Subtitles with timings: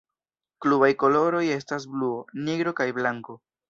[0.65, 2.19] Klubaj koloroj estas bluo,
[2.51, 3.43] nigro kaj blanko.